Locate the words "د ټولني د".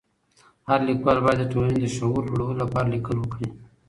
1.41-1.87